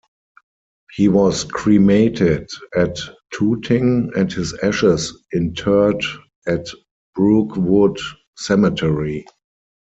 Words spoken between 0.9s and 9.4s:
He was cremated at Tooting and his ashes interred at Brookwood Cemetery.